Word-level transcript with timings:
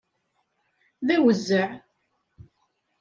D 1.07 1.07
awezzeɛ. 1.15 1.69